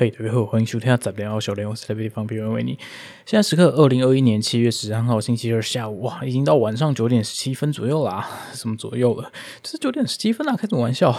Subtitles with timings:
[0.00, 2.78] 嘿，大家好，欢迎收听《杂聊小聊》，我是特别方便为你。
[3.26, 8.24] 现在时刻二零二一年七月十三号星期二下午，哇，已经到晚上九点十七分左右啦，
[8.54, 9.32] 什么左右了？
[9.60, 11.10] 就是九点十七分啦，开什么玩笑？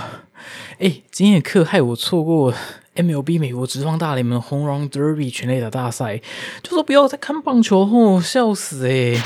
[0.78, 2.54] 哎，今天的课害我错过
[2.96, 6.21] MLB 美国职棒大联盟 Home Run Derby 全垒打大赛，
[6.64, 9.21] 就说不要再看棒球，吼，笑死哎！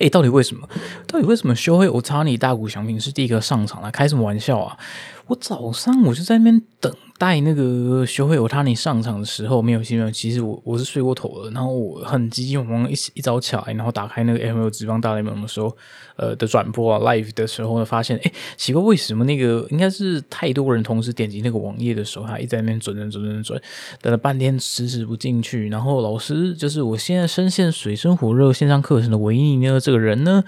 [0.00, 0.66] 哎，到底为什么？
[1.06, 3.90] 到底为什么修会我查你大谷翔平是第一个上场的？
[3.90, 4.78] 开什么玩笑啊！
[5.26, 10.10] 我早上我就在那边等待那个学会有他你上场的时候，没有新闻。
[10.10, 15.76] 其实我我是睡过头了，然后我很急急忙忙一一早起来，然后打开那个 M L 直方大联盟的时候，
[16.16, 23.60] 呃的转播啊 live 的时候呢，发现哎奇怪，为什么那个应该是太多人同时点击那个网页的时候，他一直在那边转转转转转，
[24.00, 25.68] 等了半天迟迟不进去。
[25.68, 30.42] 然后老师就是我现在深陷水深火热线上课程的唯一呢这个人呢。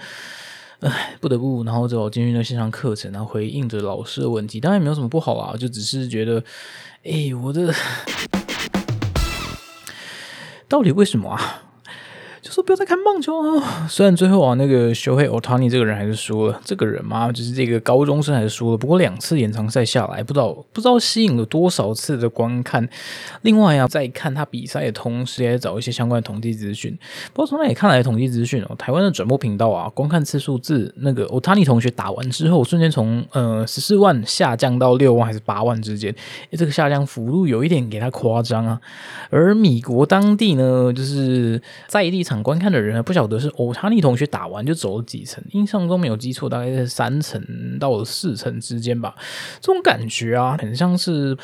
[0.83, 4.59] 唉，不得不，然后只好进入那线上课程，然后回应着老师的问题。
[4.59, 6.43] 当然也没有什么不好啊，就只是觉得，
[7.05, 7.73] 哎，我的，
[10.67, 11.62] 到底为什么啊？
[12.43, 13.87] 就说不要再看棒球啊！
[13.89, 18.77] 虽然最后啊，那个修黑奥塔尼这个人还是输了，这个人嘛，就是这个高中生还是输了。
[18.77, 22.85] 不过两次延长赛下来，不知道不知道吸引了多少次的观看。
[23.43, 26.93] 另外啊，在看他比赛的同时，也找一些相关的统计资讯。
[27.31, 28.75] 不过从哪里看来统计资讯哦？
[28.77, 36.13] 台湾的转播频道啊，观看次数自那个奥塔尼同学打完之后，瞬间从呃十四万下降到六万还是八万之间，
[36.51, 38.81] 这个下降幅度有一点给他夸张啊。
[39.29, 42.32] 而米国当地呢，就是在地场。
[42.41, 47.43] 观看的人不晓得是欧塔尼同学打完就走了几层，印象中没有记错，大概是三层
[47.79, 49.13] 到四层之间吧。
[49.59, 51.37] 这种感觉啊，很像是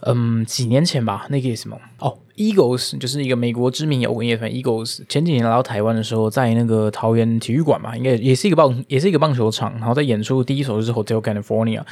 [0.00, 11.82] 嗯几年前吧，那个什么哦，Eagles 就是一个美国知名摇滚乐团 Eagles，前几年来到台湾的时候，在那个桃园体育馆嘛，应该也是一个棒，也是一个棒球场，然后在演出第一首就是 Hotel California。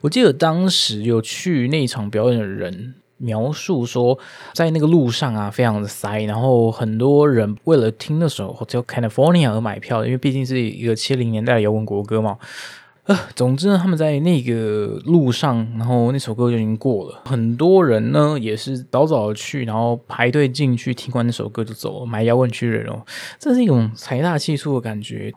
[0.00, 2.94] 我记得当时有去那场表演的人。
[3.18, 4.18] 描述说，
[4.52, 12.38] 在那个路上啊，非常的塞，然后很多人为了听那首叫《California》而买票，因为毕竟是一个七零年代的摇滚国歌嘛。
[13.04, 23.00] 呃，总之呢，他们在那个路上，然后那首歌就已经过了，很多人呢也是早早去，然后排队进去听完那首歌就走了，买摇滚区人哦，
[23.38, 25.32] 这是一种财大气粗的感觉。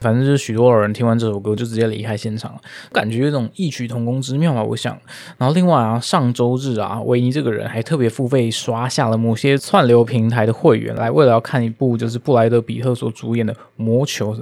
[0.00, 2.60] 反正就是许多人听完这首歌就直接离开现场了，
[2.92, 4.62] 感觉有种异曲同工之妙吧。
[4.62, 4.98] 我想，
[5.38, 14.34] 然后另外啊，上周日啊，维尼这个人还特别付费刷下了某些串流平台的会员，来为了要看一部就是布莱德比特所主演的《魔球》。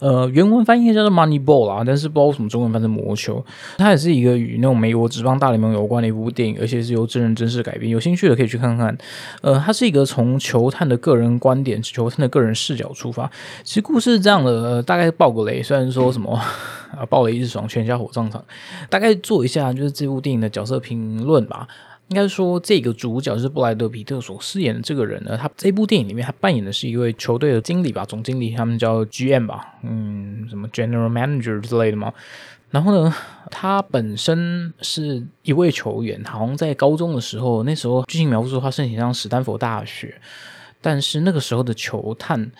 [0.00, 3.36] 呃，原文翻译叫做《Money Ball》啊，但是不知道什么中文翻成《魔球》。
[3.78, 7.90] 它也是一个与那种美国职棒大联盟有关的一部电影，而且是由真人真事改编。
[7.90, 8.96] 有兴趣的可以去看看。
[9.42, 13.30] 呃，它是一个从球探的个人观点、球探的个人视角出发。
[13.62, 15.04] 其实故事是这样的，呃，大概。
[15.16, 16.32] 爆个雷，虽然说什么
[16.96, 18.44] 啊，爆雷一爽，全家火葬场。
[18.90, 21.68] 大概做一下就是这部电影的角色评论吧。
[22.08, 32.12] 应该说，这个主角是布莱德皮特所饰演的这个人呢，他这部电影里面他扮演的是一位球队的经理吧，总经理，他们叫 GM 吧，嗯，什么 General Manager 之类的嘛。
[32.70, 33.14] 然后呢，
[33.50, 40.20] 他本身是一位球员，好像在高中的时候，那时候剧情描述说他申请上史丹佛大学，
[40.80, 42.50] 但是那个时候的球探。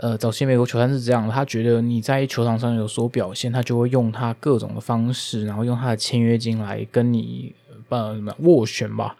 [0.00, 7.52] 呃，早期美国球探是这样，他觉得你在球场上有所表现，他就会用他各种的方式，然后用他的签约金来跟你
[7.88, 9.16] 呃什么斡旋吧，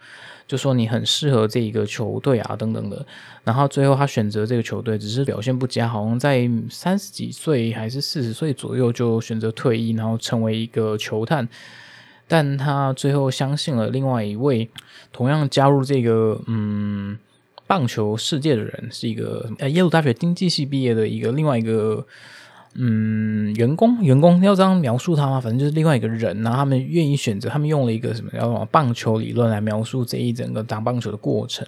[0.47, 3.05] 就说你很适合这一个球队啊等等的。
[3.43, 11.45] 然后最后他选择这个球队，只是表现不佳，好像在三十几岁还是四十岁左右就选择退役，然后成为一个球探。
[12.25, 14.69] 但他最后相信了另外一位
[15.11, 17.19] 同样加入这个嗯。
[17.69, 22.03] 棒球世界的人是一个呃耶鲁大学经济系毕业的一个另外一个
[22.73, 25.39] 嗯员工员工要这样描述他吗？
[25.39, 31.63] 反正就是另外一个人，然后他们愿意选择，他们用了一个什么叫什么棒球理论来描述这一整个打棒球的过程。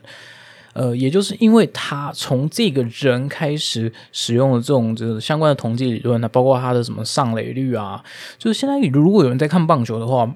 [0.74, 8.04] 呃，也就是因为他从这个人开始使用了这种就是相关的统计理论，那包括他的什么上垒率啊，
[8.40, 10.36] 就是现在如果有人在看棒球的话。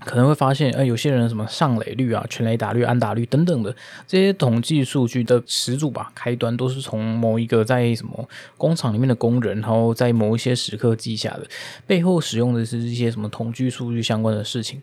[0.00, 3.74] 可能会发现，呃，有些人什么上垒率啊、全垒打率、安打率等等的
[4.06, 11.46] 这些统计数据的始祖吧，开端都是从某一个在什么工厂里面的工人，然后在某一些时刻记下的，
[11.86, 14.82] 背后使用的是一些什么统计数据相关的事情，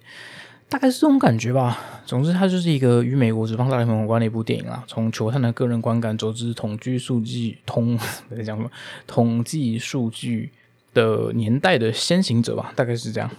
[0.68, 1.80] 大概是这种感觉吧。
[2.06, 7.96] 总之，它就是一个与美国职棒大联盟有关的一部电影啊，从球探的个人观感走之统计数据通
[8.36, 8.72] 在讲什么
[9.06, 10.50] 统计数据
[10.96, 13.30] 的年代的先行者吧，大概是这样。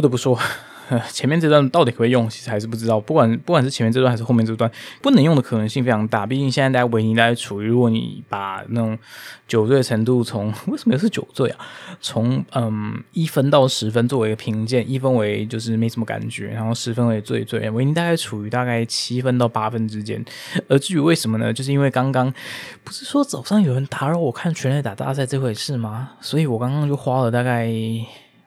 [0.00, 0.38] 不得不说，
[1.12, 2.98] 前面这段到底可不可以用，其实还是不知道。
[2.98, 4.70] 不管不管是前面这段还是后面这段，
[5.02, 6.24] 不能用的可能性非常大。
[6.24, 8.98] 毕竟现在大家维尼大概处于，如果你把那种
[9.46, 11.66] 酒醉程度从 为什么又是酒醉啊？
[12.00, 17.68] 从嗯一分到十分作为一个评鉴，一分为就是没什么感觉，然后十分为醉醉。
[17.68, 20.24] 维尼大概处于大概七分到八分之间。
[20.66, 21.52] 而至于为什么呢？
[21.52, 22.32] 就是因为刚刚
[22.82, 26.12] 不是说早上有人打扰我看全垒打大赛这回事吗？
[26.22, 27.70] 所以我刚刚就花了大概。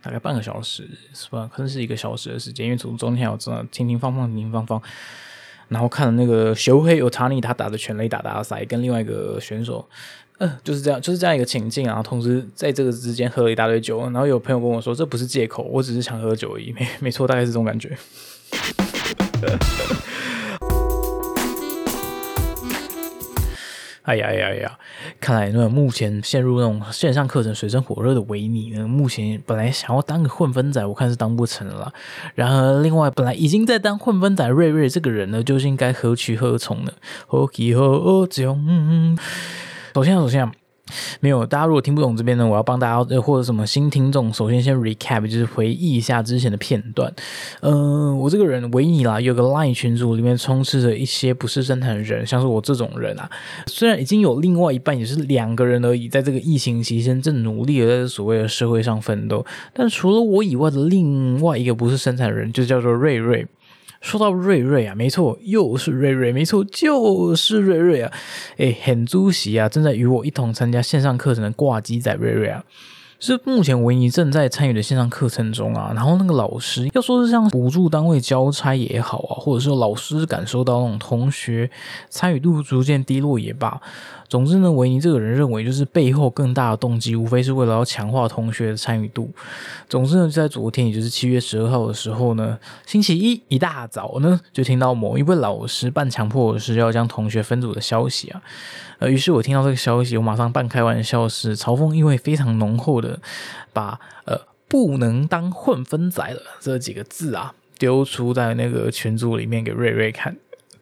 [0.04, 1.50] 大概半个小时是吧？
[1.52, 4.82] 可能是一个小时的时间，因为从中间我真的停停放放、停停放放，
[5.70, 9.88] 然后看了那个修黑有查尼他打的全垒打大赛，跟另外一个选手，
[10.40, 12.04] 嗯，就是这样，就是这样一个情境啊。
[12.04, 17.98] 同时在这个之间喝了一大堆酒，然后有朋友跟我说这不是借口，我只是想喝酒而已，没没错，大概是这种感觉。
[24.04, 24.78] 哎呀呀呀！
[25.22, 31.94] 看来呢，目前陷入那种线上课程水深火热的维尼呢，目前本来想要当个混分仔，我看是当不成了。
[32.36, 36.92] 然而，另外本来已经在当混分仔瑞瑞这个人呢，究竟该何去何从呢？
[37.28, 39.18] 何去何从？
[39.94, 40.63] 首先，首先。
[41.20, 47.14] 没有，大家如果听不懂这边呢，我要帮大家或者什么新听众，首先先 recap，就是回忆一下之前的片段。
[47.62, 53.30] 嗯，我这个人维尼啦，有个 line 群组里面充斥着一些不是生产的人，像是我这种人啊。
[53.68, 63.46] 虽然已经有另外一半也是两个人而已，在这个疫情期间正努力的在所谓的社会上奋斗，但除了我以外的另外一个不是生产人，就叫做瑞瑞。
[64.04, 68.12] 说到瑞瑞啊，没错，又是瑞瑞，没错，就是瑞瑞啊！
[68.58, 72.62] 哎，很主席啊，正在与我一同参加线上课程的挂机仔瑞瑞啊，
[73.18, 75.94] 是目前唯一正在参与的线上课程中啊。
[75.96, 81.72] 然后那个老师要说是像补助单位交差也好啊，或者说老师感受到那种同学
[82.10, 83.82] 参与度逐渐低落也罢。
[84.34, 89.32] 总之呢，维尼这个人认为，就是背后更大的动机，无非是为了要强化同学的参与度。
[89.88, 98.42] 总之呢，就在昨天，也就是七月十二号的时候呢，星期一一大早呢，就听到某一位老师半强迫是要将同学分组的消息啊。
[98.98, 103.20] 呃，于是我听到这个消息，我马上半开玩笑是嘲讽，因为非常浓厚的
[103.72, 104.36] 把呃
[104.68, 110.36] 不能当混分仔了这几个字啊丢出在那个群组里面给瑞瑞看。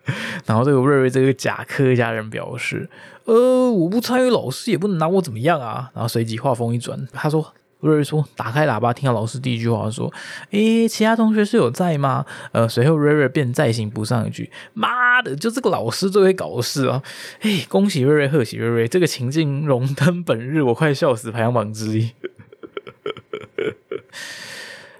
[0.45, 2.89] 然后这个瑞瑞这个假客家人表示
[3.25, 10.11] ：“呃，我不参与，老师也不能拿我怎么样啊。”然后随即话锋一转，他说：“瑞瑞说，打开喇叭，听到老师第一句话说
[10.51, 17.01] ：‘诶，其他同学是有在吗？’呃，随后瑞瑞便再行补上一句：‘妈的，就这个老师最会搞事啊！’
[17.41, 22.11] 哎，恭喜瑞瑞，贺喜瑞瑞，这个情境荣登本日我快笑死排行榜之一。”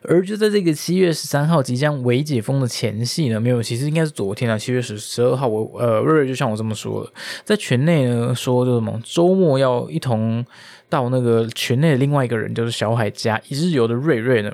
[0.03, 7.11] 而就在这个七月十三号即将微解封的前夕呢，没有，其实应该是昨天啊，七月十十二号，我呃瑞瑞就像我这么说了，
[7.45, 10.43] 在群内呢说就什么周末要一同
[10.89, 14.51] 到那个群内的另外一个人就是小海家一日游的瑞瑞呢，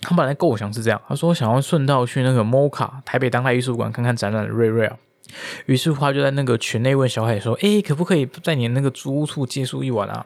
[0.00, 4.96] 他本来构想是这样，他说想要顺道去那个 MOCA 台北当代艺术馆看看展览的瑞瑞啊，
[5.66, 10.24] 于是他就在那个群内问小海说，哎，可不可以在你那个租屋处借宿一晚啊？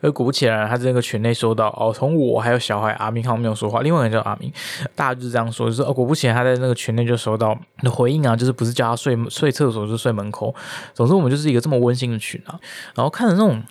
[0.00, 4.52] 而果不其然，他这个群内收到哦，从我还有小孩阿明好像没有说话，另外一个人叫阿明，
[4.94, 10.54] 大家就是这样说，就是哦，果不其然，他在那个群内就收到的回应啊，就是不是叫他睡睡厕所，就是睡门口。
[10.94, 12.58] 总之，我们就是一个这么温馨的群啊。
[12.94, 13.62] 然后看着那种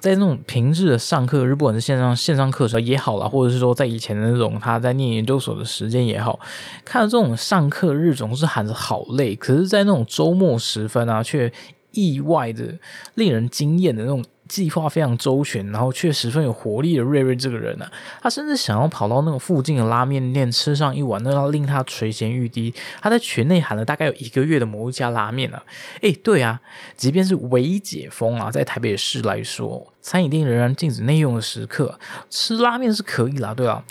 [0.00, 6.38] 在那种平日的上课日，不管是线上线上课程也好啦，或者是说在以前的那种他在念研究所的时间也好，
[6.84, 11.52] 看着这种上课日总是喊着好累，可是，在那种周末时分啊，却
[11.92, 12.78] 意外的
[13.14, 14.24] 令人惊艳的那种。
[14.52, 17.86] 计划非常周全，然后却十分有活力的瑞瑞这个人呢，
[18.20, 22.74] 他甚至想要跑到那个附近的拉面店吃上一碗，那要令他垂涎欲滴。
[23.00, 25.62] 他在群内喊了大概有一个月的某一家拉面啊，
[26.02, 26.60] 诶，对啊，
[26.98, 33.82] 即便是唯一解封啊，在台北市来说，餐饮店仍然禁止内用的时刻，吃拉面是可以啦，对啊，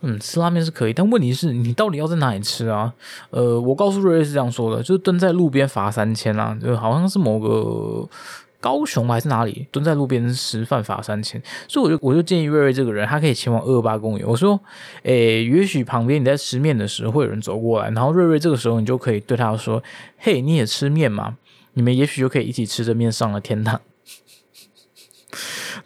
[0.00, 2.94] 嗯，吃拉面是可以，但问题是你到底要在哪里吃啊？
[3.28, 8.08] 呃，我告诉瑞瑞是这样说的，就是蹲在路边罚三千啊，就好像是某个。
[8.66, 9.64] 高雄还是哪里？
[9.70, 14.26] 蹲在路边吃饭罚三千，所以我就我就建议瑞瑞这个人，他可以前往二八公园。
[14.26, 14.60] 我说，
[15.04, 19.80] 诶，也许旁边你在吃面的时候，会有人走过来，然后瑞瑞这个时候，你就可以对他说
[20.18, 21.36] ：“嘿，你也吃面吗？
[21.74, 23.80] 你们也许就可以一起吃着面上了天堂。”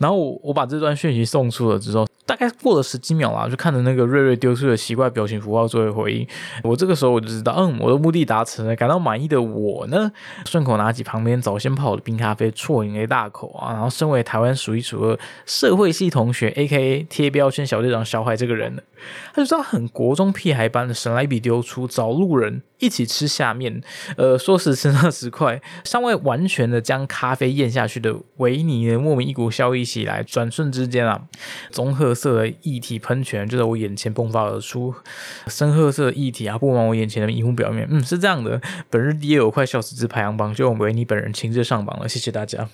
[0.00, 2.04] 然后我我把这段讯息送出了之后。
[2.26, 6.24] 大概过了十几秒啦，就看着那个瑞瑞丢出的奇怪表情符号作为回应。
[6.62, 8.76] 我这个时候我就知道，嗯，我的目的达成了。
[8.76, 10.12] 感到满意的我呢，
[10.44, 13.72] 顺口拿起旁边早先泡的冰咖啡，啜饮了一大口啊。
[13.72, 17.02] 然后，身为台湾数一数二社会系同学，A.K.A.
[17.10, 18.80] 贴标签小队长小海这个人，
[19.34, 23.80] 他就知道很国中屁孩般的神来笔丢出找路人一起吃下面，
[24.16, 31.22] 呃，说时迟那时快，尚未完全的将咖啡咽下去的维尼呢，莫名一股笑意袭来，转瞬之间啊，
[31.70, 34.94] 棕褐色的液体喷泉就在我眼前迸发而出，
[35.46, 42.68] 深褐色的液体啊布满我眼前的荧幕表面，嗯，是这样的，本日第一我快笑死之排行榜就由维尼本人亲自上榜了，谢谢大家。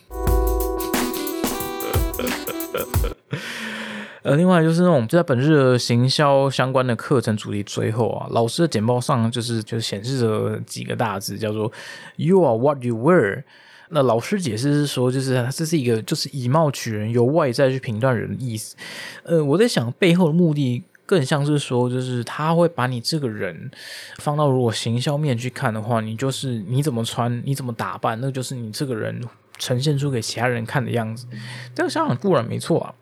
[4.26, 11.70] 呃，另外就是那种就在本日的行销相关的课程主题最后啊，老师的简报上就是就显示着几个大字，叫做
[12.16, 13.44] “You are what you were”。
[13.90, 18.74] 那老师解释是说，就是这是一个就是以貌取人，由外在去评断人的意思。
[19.22, 23.70] 呃，我在想背后的目的更像是说，就是他会把你这个人
[24.16, 29.22] 放到如果行销面去看的话，你就是你怎么穿，你怎么打扮，那就是你这个人
[29.56, 31.28] 呈现出给其他人看的样子。
[31.72, 32.92] 这个想想固然没错啊。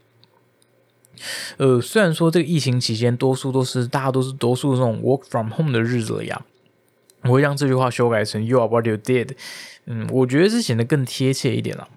[1.56, 6.42] 呃，虽然说这个疫情期间，多数都是大家都是多数这种 work from home 的日子了呀，
[7.22, 9.30] 我会将这句话修改成 You are what you did。
[9.86, 11.88] 嗯，我觉得是显得更贴切一点了。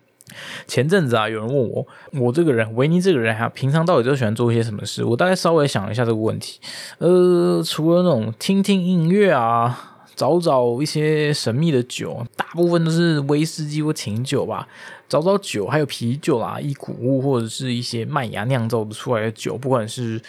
[0.67, 5.03] 前阵子啊，有人问我，我这个人维尼这个人哈，平常到底都喜欢做一些什么事？
[5.03, 6.59] 我大概稍微想了一下这个问题。
[6.97, 9.93] 呃，除了那种听听音乐啊。
[10.17, 14.67] 找找一些神秘的酒，大部分都是威士忌或琴酒吧。
[15.07, 20.19] 找找酒，还有啤酒啦，一谷物或者是一些麦芽酿造出来的酒，不管是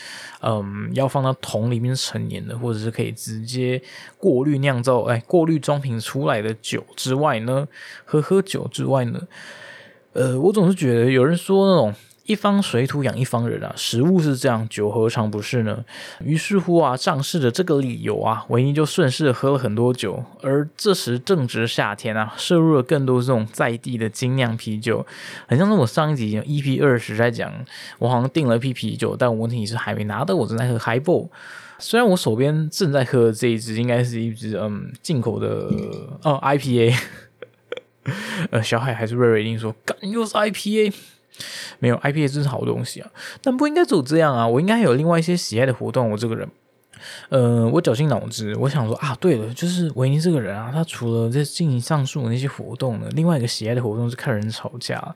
[0.40, 3.83] 嗯要放到桶里面陈年的，或者是可以直接
[4.18, 7.66] 过滤酿造，哎，过滤装瓶出来的酒之外呢，
[8.04, 9.21] 喝喝酒之外呢，
[10.12, 11.95] 呃，我总是觉得有人说那种。
[12.29, 15.83] 一方水土养一方人啊，食物是这样，酒何尝不是呢？
[16.21, 20.23] 于是乎啊，仗势的这个理由啊，维尼就顺势喝了很多酒。
[20.43, 25.07] 而这时正值夏天啊，摄入了更多这种在地的精酿啤酒，
[25.49, 27.51] 很像是我上一集 EP 二十在讲，
[27.99, 31.31] 我好像订了一批啤酒，但我问题是还没拿到，我正在喝 Highball。
[31.79, 35.71] 虽然我手边正在喝的这一支应该是一支嗯进口的
[36.25, 36.95] 哦 IPA，
[38.53, 40.93] 呃，小海还是瑞瑞一定说，干又是 IPA。
[41.78, 43.11] 没有 IPA 真是好东西啊，
[43.42, 44.47] 但不应该只有这样啊！
[44.47, 46.11] 我应该还有另外一些喜爱的活动。
[46.11, 46.49] 我这个人，
[47.28, 55.14] 呃，我绞尽脑汁，我想说啊，对了，就是维尼这个人啊，他除了在进行上述的那些活动呢，另外一个喜爱的活动是看人吵架。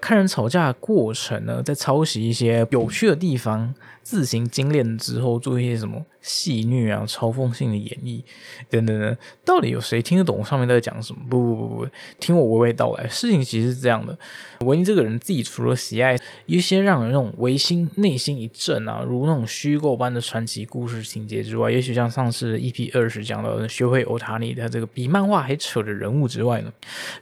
[0.00, 3.74] 看人吵架的过程呢，在抄袭一些有趣的地方，
[4.10, 8.20] 自行精炼之后，做一些什么戏谑啊、嘲讽性的演绎
[8.68, 9.16] 等等等。
[9.44, 11.20] 到底有谁听得懂上面在讲什么？
[11.30, 11.86] 不不不不，
[12.18, 13.06] 听我娓娓道来。
[13.06, 14.18] 事情其实是这样的：
[14.66, 26.72] 维尼这个人自己除了喜爱一些让人那种唯心内心一震啊，如那种虚构般的传奇故事情节之外，也许像上次 EP 二十讲到的学会欧塔尼的这个比漫画还扯的人物之外呢，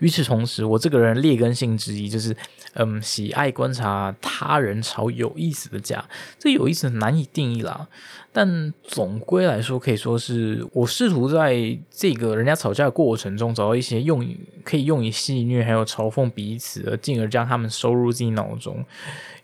[0.01, 2.35] 与此同时，我这个人劣根性之一就是。
[2.75, 6.05] 嗯，喜爱观察他人朝有意思的家，
[6.39, 7.89] 这有意思是难以定义啦。
[8.31, 14.25] 但总归来说，可以说是我试图在这个人家吵架的过程中，找到一些用
[14.63, 18.85] 可以用以戏谑还有嘲讽彼此，而进而将他们收入自己脑中。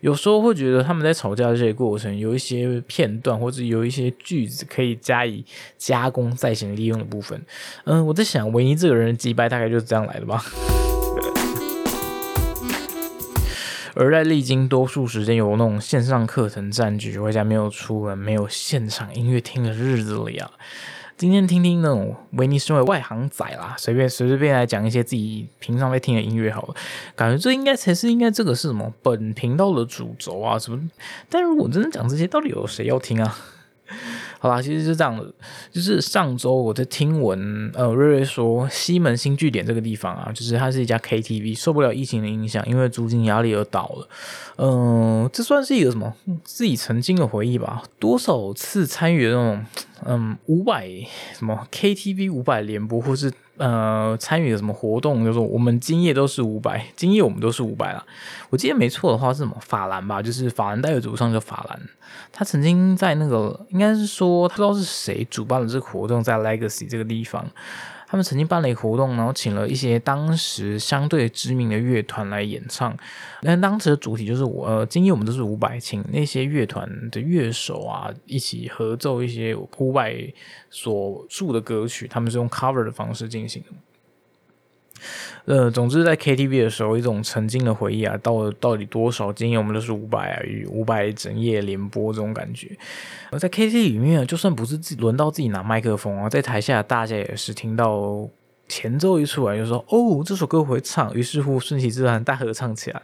[0.00, 5.45] 有时候会觉得他们在吵架的这些过程，有一些片段或者有一些句子可以加以
[5.76, 7.41] 加工再行利用的部分。
[7.85, 10.45] 嗯，我在想，维尼这个人的击败大概就是这样来的吧。
[13.95, 20.51] 而在历经多数时间有那种线上课程占据，回家没有出门、没有现场音乐听的日子里啊，
[21.17, 26.75] 今天听听那种威尼斯为外行仔啦，随便随随便来讲一些自己平常在听的音乐好了，
[27.15, 30.91] 感觉这应该才是应该这个是什么本频道的主轴啊什么？
[31.31, 33.39] 但如果真的讲这些，到底有谁要听啊？
[34.38, 35.25] 好啦，其实是这样的，
[35.71, 44.09] 就是上周我在听闻，呃，瑞瑞说西门新据点这个地方啊，就是它是一家 KTV，受不了疫情的影响，因为租金压力而倒了。
[44.57, 46.14] 嗯，这算是一个什么
[46.45, 47.83] 自己曾经的回忆吧？
[47.99, 49.64] 多少次参与那种，
[50.06, 50.88] 嗯，五百
[51.32, 58.04] 什么 KTV 五百联播，或是呃参与的什么活动，就是我们今夜都是五百，今夜我们都是五百了。
[58.50, 60.20] 我记得没错的话是什么法兰吧？
[60.20, 61.80] 就是法兰代表组上叫法兰。
[62.32, 67.44] 他曾经在那个，应该是说，他不知道是谁主办了这个活动，在 Legacy 这个地方，
[68.06, 72.96] 他们曾经办了一个活动，然后请了一些当时相对知名的乐团来演唱。
[73.42, 80.32] 那当时的主题就是我，呃，今天我们都是五百，请那些乐团的乐手啊，一起合奏一些伍佰
[80.70, 83.62] 所著的歌曲，他们是用 cover 的方式进行。
[85.46, 89.32] 呃，总之在 KTV 的时候，一种曾经的回忆啊，到到底多少？
[89.32, 92.70] 今天我们都是五百啊，与五百整夜连播这种感觉。
[93.30, 98.28] 而在 KTV 里面，就算不是自轮到自己拿麦克风啊，在台下大家也是听到
[98.68, 103.02] 前奏一出来，就说哦，这首歌我会唱，于是乎顺其自然大合唱起来。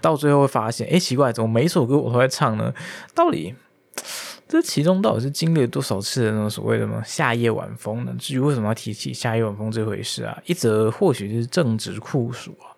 [0.00, 2.72] 到最后会发现，哎，奇怪，怎么每首歌我都在唱呢？
[3.14, 3.54] 到底
[4.48, 8.14] 这其中到底是经历了多少次的那种所谓的什么夏夜晚风呢？
[8.18, 10.38] 至于为什么要提起夏夜晚风这回事啊？
[10.46, 12.70] 一则或许是正值酷暑啊，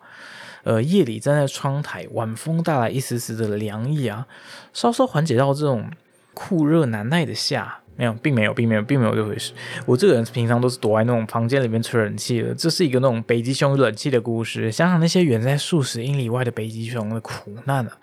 [0.63, 4.25] 呃，夜里站在窗台，晚风带来一丝丝的凉意啊，
[4.73, 5.91] 稍稍缓解到这种
[6.33, 7.79] 酷热难耐的夏。
[7.95, 9.51] 没有，并没有，并没有，并没有这回事。
[9.85, 12.55] 我这个人平常都是躲在那种房间里面吹冷气的。
[12.55, 14.71] 这是一个那种北极熊冷气的故事。
[14.71, 17.97] 想想那些远在数十英里外的北极熊的苦难啊！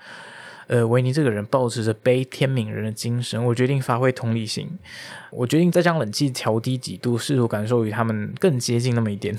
[0.69, 4.69] 呃，维尼这个人抱持着悲天悯人的精神，我决定发挥同理心。
[5.31, 9.39] 我决定再将冷气调低几度，试图感受与他们更接近那么一点。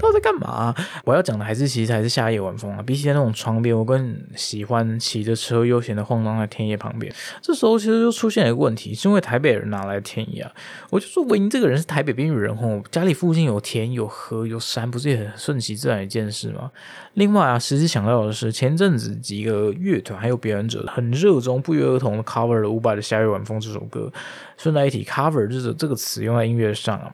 [0.00, 0.74] 不知道在干嘛？
[1.04, 2.82] 我要讲的还是其实还是夏夜晚风啊！
[2.84, 7.12] 比起那种窗边，我更喜欢骑着车悠闲的晃荡在田野旁边。
[7.42, 10.50] 这时候其实就出现了一个问题，是因为台北人哪来的田野啊？
[10.88, 16.70] 我就说维尼这个人是台北边缘人吼，家里附近有田有河有山，不是也很顺其自然一件事吗？
[17.14, 24.10] 另外啊，实际想到的是，前阵子几个乐团还有表演者很热衷不约而同的 cover 了伍佰的《夏夜晚风》这首歌。
[24.56, 27.12] 顺带一提，cover 就是这个词用在音乐上啊。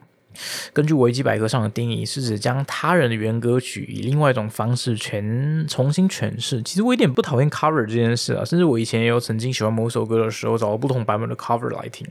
[0.72, 6.62] 根据维基百科上的定义，是指将他人的原歌曲以另外一种方式全重新诠释。
[6.62, 12.06] 其实我一点不讨厌 cover 这件事啊，甚至我以前也有曾经喜欢某首歌的时候，找了不同版本的 cover 来听。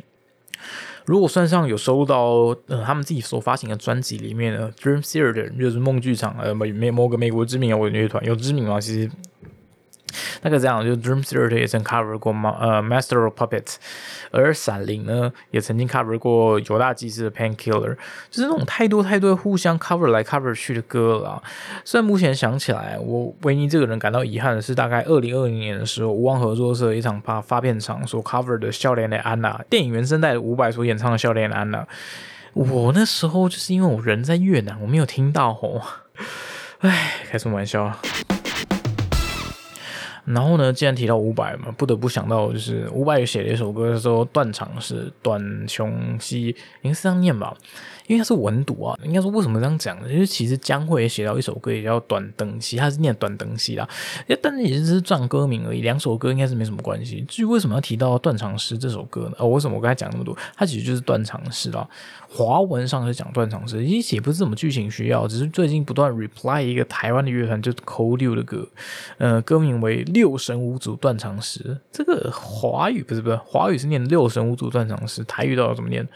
[1.06, 8.80] 如果算上有收到呃他们自己所发行的专辑里面的 Dream Theater，就是梦剧场，呃美某个美国知名摇滚乐团，有知名吗？
[8.80, 9.12] 其实。
[10.42, 13.76] 那个这样，就 Dream Theater 也曾 cover 过嘛，呃，Master of Puppets，
[14.32, 17.96] 而闪灵呢也曾经 cover 过犹大祭司的 Painkiller，
[18.30, 21.42] 就是那种太多太多互相 cover 来 cover 去的歌了。
[21.84, 31.80] 虽然目前想起来，我维尼这个人感到遗憾的是，大概二零二零年的时候，无望合作社一场发发片场所 cover 的《笑脸的安娜》电影原声带的伍佰所演唱的《笑脸的安娜》，
[32.54, 35.82] 我那时候就是因为我人在越南，我没有听到吼，
[36.80, 38.00] 唉，开什么玩笑啊！
[40.26, 46.48] 然后呢，既然提到伍佰嘛，不得不想到就是伍佰写了一首歌，说断肠是短穷西，
[46.82, 47.56] 应该是这样念吧。
[48.08, 50.12] 因为他是文读啊，应该说为什么这样讲呢？
[50.12, 53.88] 因为其实江蕙也写到一首歌，也叫《短灯西》，他是念《短灯戏》啦，
[54.42, 57.22] 但是也只是转歌名而已，两首歌应该是没什么关系。
[57.28, 59.34] 至于为什么要提到《断肠诗》这首歌呢？
[59.40, 60.38] 哦，为什么我刚才讲那么多？
[60.56, 61.88] 它其实就是断肠诗啦。
[62.30, 68.68] 华文上是讲断肠诗，其实也不是什么剧情需要，只是最近不断 reply 一个台湾的乐团，就是 Cold 六的歌，
[69.18, 71.60] 呃，歌名为《六神无主断肠诗》。
[71.92, 76.08] 这个华语不是不是华语是念《六神无主断肠诗》，台语到底怎么念？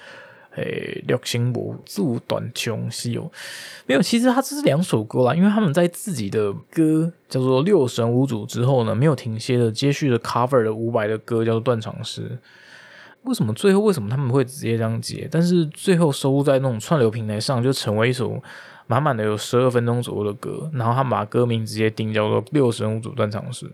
[0.60, 3.32] 诶，六星无助短穷西游
[3.86, 12.22] 没有，其实它这是两首歌啦，因为他们在自己的歌叫做《六神无主》之后呢，没有停歇的接续的 cover 的伍佰的歌叫做《断肠诗》。
[13.24, 15.28] 为什么最后为什么他们会直接这样接？
[15.32, 18.42] 但是最后收录在那种串流平台上，就成为一首
[18.88, 23.66] 满满的有十二分钟左右的歌，然后他们把歌名直接定叫做《六神无主断肠诗》。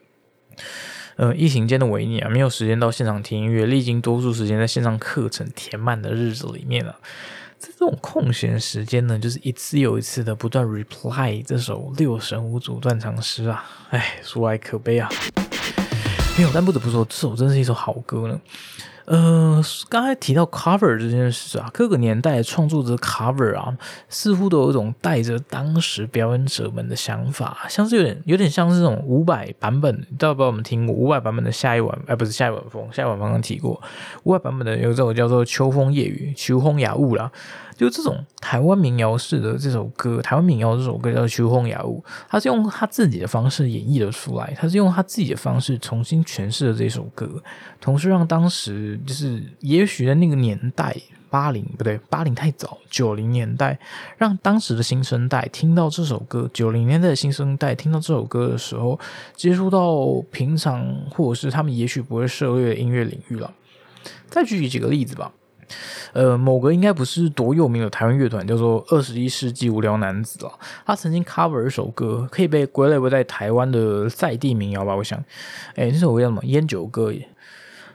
[1.17, 6.93] 呃，疫情间的维尼啊，没有时间到现场听音乐，历经多数时间在线上课程填满的日子里面啊，
[7.57, 15.09] 在这种空闲时间呢，就是一次又一次的不断 reply 这首六神无主断肠诗啊，哎，说来可悲啊，
[16.37, 18.37] 没有，但不得不说，这首真是一首好歌呢。
[19.05, 23.75] 呃，刚才提到 cover 这件事啊，各个年代创作者 cover 啊，
[24.09, 33.79] 似乎都有一种带着当时表演者们的想法，像是有点有点像是这种五百版本，不知道我们听过五百版本的下一晚，哎，不是下一晚风，下一晚风刚提过，
[34.23, 37.31] 五百版本的有这种叫做秋风夜雨，秋风雅雾啦。
[37.77, 47.29] 就这种台湾民谣式的这首歌，台湾民谣这首歌叫《秋风雅雾》，他是用他自己的方式演绎了出来，他是用他自己的方式重新诠释了这首歌，
[47.81, 50.95] 同时让当时就是也许在那个年代
[51.29, 53.77] 八零不对八零太早九零年代，
[54.17, 58.99] 让当时的新生代听到这首歌，九零年代的新生代听到这首歌的时候，
[59.35, 63.53] 接触到平常或者是他们也许不会涉猎的音乐领域了。
[64.29, 65.31] 再举几个例子吧。
[66.13, 70.53] 呃，某个应该不是多有名的台湾乐团，叫做二十一世纪无聊男子啊。
[70.85, 74.95] 他曾经 cover 一首歌，可以被归类为在台湾的在地民谣吧。
[74.95, 75.21] 我想，
[75.73, 76.41] 哎，这首歌叫什么？
[76.45, 77.11] 烟酒歌。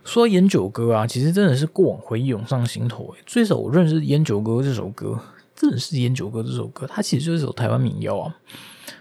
[0.04, 3.14] 说烟酒歌啊，其实真的是过往回忆涌上心头。
[3.16, 5.18] 哎，最早我认识烟酒歌这首歌，
[5.54, 8.36] 真的是烟酒歌这首歌，它其实就是一首台湾民谣啊。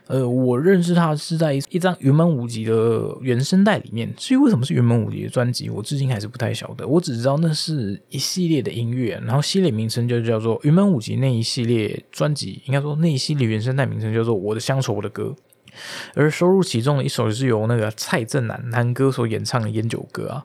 [0.07, 4.11] 呃，我认识他是在一张原本五集的原声带里面。
[4.17, 6.87] 至于为什么是原本五集的专辑，我至今还是不太晓得。
[6.87, 15.35] 我只知道那是一系列的音乐，然后系列名称就叫做原本五集那一系列专辑，应该说那一系列原声带名称叫做《我的乡愁的歌》，
[16.15, 20.43] 而收入其中的一首是由那个蔡振南男歌所演唱的《烟酒歌》啊。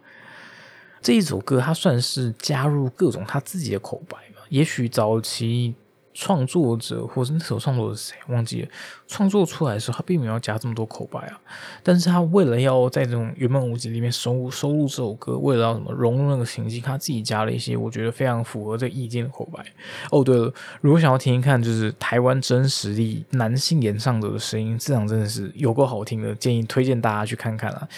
[1.05, 4.41] 这一首歌，他算是加入各种他自己的口白嘛？
[4.49, 5.75] 也许早期。
[6.17, 8.69] 创作者或是那首创作者是谁忘记了，
[9.09, 11.41] 创作出来的时候他并没有加这么多口白啊，
[11.83, 19.67] 但是他为了要在这种原本五集里面收收录这首歌，为了要什么融入那个情境，他自己加了一些我觉得非常符合这意境的口白。
[20.13, 27.89] 哦，对了，如果想要听一看就是台湾真实力男性演唱者的声音，这场真的是有够好听的，建议推荐大家去看看啊。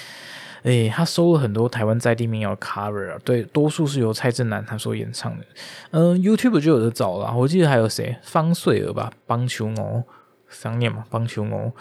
[0.67, 5.45] 诶，他收了很多台湾在地民谣 cover 啊，对，多数是由蔡振南他所演唱的。
[5.93, 10.03] 嗯，YouTube 就有的找了，我记得还有谁，方穗儿吧，邦球哦，
[10.49, 11.73] 想念嘛，邦球哦，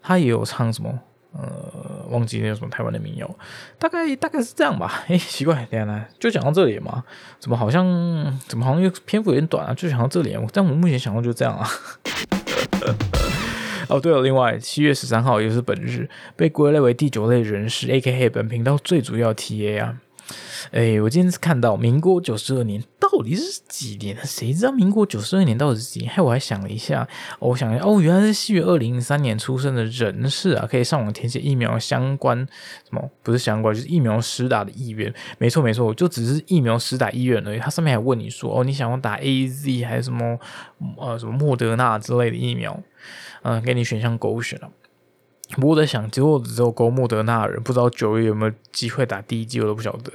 [0.00, 1.00] 他也有唱什么，
[1.32, 3.28] 呃，忘记那什么台湾的民谣，
[3.76, 5.02] 大概大概是这样吧。
[5.08, 7.02] 诶，奇怪，等下呢，就讲到这里嘛，
[7.40, 7.84] 怎么好像
[8.46, 9.74] 怎么好像又篇幅有点短啊？
[9.74, 11.68] 就讲到这里，但我目前想到就这样啊。
[13.88, 19.98] 哦，对了，另外七月十三号也是本日，被归类为第九类人士，A.K.A 本频道最主要 T.A 啊。
[20.72, 24.14] 哎，我今天是看到民国九十二年到底是几年？
[24.26, 26.12] 谁知道民国九十二年到底是几年？
[26.12, 33.10] 害我还想了一下，我想一下，哦，原来是七月二零零三年出生的人士啊，可以上网填写疫苗相关什么？
[33.22, 35.10] 不是相关，就是疫苗施打的意愿。
[35.38, 37.58] 没错没错，就只是疫苗施打意愿而已。
[37.58, 40.38] 它上面还问你说，哦，你想要打 A.Z 还是什么
[40.98, 42.78] 呃什么莫德纳之类的疫苗？
[43.42, 44.70] 嗯，给你选项勾选了。
[45.52, 50.12] 不过在想，结果只有勾莫德纳人，不知道九月有没有机会打第一季，我都不晓得。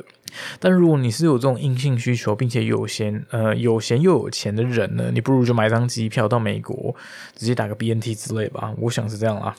[0.60, 6.96] 但如果你是有这种硬性需求，并且有闲呃有闲又有钱的人呢，你不如就买张机票到美国，
[7.36, 8.74] 直接打个 BNT 之类吧。
[8.78, 9.56] 我想是这样啊。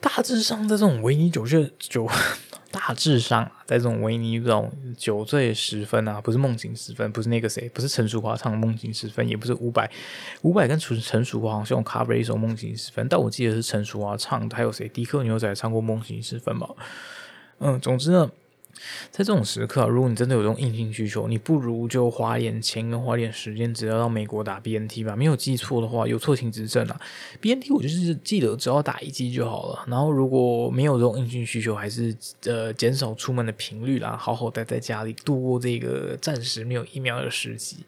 [0.00, 2.06] 大致上，在这种维尼九月九。
[2.72, 9.88] 大致上，在这种维尼这种酒醉时分啊，不是梦醒时分，不是那个谁，不是陈淑桦唱的梦醒时分，也不是伍佰，
[10.42, 14.88] 伍佰跟陈陈淑桦好像 cover 一首梦醒时分，但我记得是陈淑桦唱的，还有谁？
[14.88, 16.66] 迪克牛仔唱过梦醒时分嘛？
[17.58, 18.30] 嗯，总之呢。
[19.10, 25.14] 在这种时刻，如果你真的有这种硬性需求，你不如就花点钱跟花点时间，只要到美国打 BNT 吧。
[25.16, 27.00] 没有记错的话，有错请指正啊。
[27.40, 29.84] BNT 我就是记得只要打一剂就好了。
[29.86, 32.14] 然后如果没有这种硬性需求，还是
[32.44, 37.78] 呃减少出门的频率啦，好好待在家里度过这个暂时没有疫苗的时期。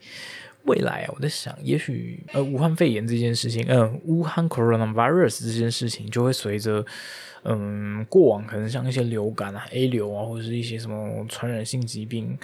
[0.64, 6.84] 未来啊，我在想，也许呃，武汉肺炎这件事情，嗯，武汉 coronavirus 这件事情，就会随着
[7.42, 12.38] 嗯过往可能像一些流感啊、A 流啊，或者是一些什么传染性疾病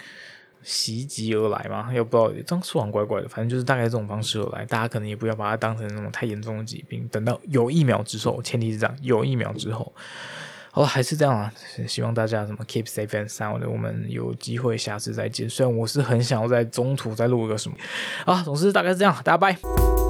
[0.63, 1.93] 袭击而来嘛。
[1.95, 4.67] 又不知道当时好像怪怪的，反正就是大概这种方式而来。
[4.67, 7.09] 大家可能也不要把它当成那种太严重的疾病。
[7.11, 9.93] 等到有疫苗之后，前提是这样，有疫苗之后。
[10.73, 11.53] 好了，还是这样啊！
[11.89, 13.69] 希望大家什么 keep safe and sound。
[13.69, 15.49] 我们有机会下次再见。
[15.49, 17.77] 虽然我是很想要在中途再录个什么
[18.25, 20.10] 啊，总之大概是这样，大家拜。